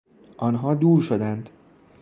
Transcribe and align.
آنها 0.37 0.75
دور 0.75 1.01
شدند. 1.03 1.49